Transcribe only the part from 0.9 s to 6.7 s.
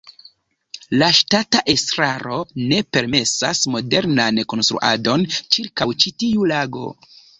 La ŝtata estraro ne permesas modernan konstruadon ĉirkaŭ ĉi tiu